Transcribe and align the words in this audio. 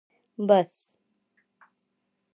بس 0.47 0.73